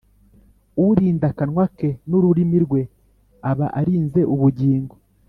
[0.85, 2.81] Urinda akanwa ke n’ ururimi rwe
[3.51, 4.95] aba arinze ubugingo